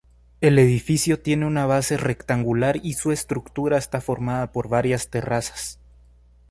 [0.39, 5.77] El edificio tiene una base rectangular y su estructura está formada por varias terrazas.